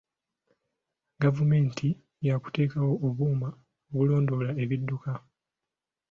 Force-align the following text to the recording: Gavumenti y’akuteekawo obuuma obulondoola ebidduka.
Gavumenti 1.23 1.87
y’akuteekawo 2.25 2.93
obuuma 3.07 3.49
obulondoola 3.91 4.49
ebidduka. 4.63 5.11